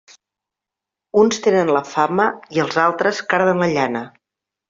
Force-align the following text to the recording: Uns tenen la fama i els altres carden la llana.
Uns 1.23 1.41
tenen 1.47 1.69
la 1.75 1.83
fama 1.91 2.25
i 2.57 2.63
els 2.65 2.79
altres 2.87 3.23
carden 3.35 3.65
la 3.65 3.71
llana. 3.77 4.05